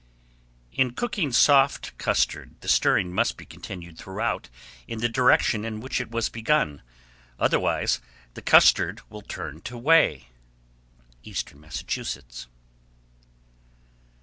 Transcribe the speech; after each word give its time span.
_1145. 0.79 0.79
In 0.79 0.95
cooking 0.95 1.31
soft 1.31 1.97
custard, 1.99 2.55
the 2.61 2.67
stirring 2.67 3.13
must 3.13 3.37
be 3.37 3.45
continued 3.45 3.99
throughout 3.99 4.49
in 4.87 4.97
the 4.97 5.07
direction 5.07 5.63
in 5.63 5.79
which 5.79 6.01
it 6.01 6.09
was 6.09 6.27
begun; 6.27 6.81
otherwise 7.37 8.01
the 8.33 8.41
custard 8.41 9.01
will 9.11 9.21
turn 9.21 9.61
to 9.61 9.77
whey. 9.77 10.29
_Eastern 11.23 11.57
Massachusetts. 11.59 12.47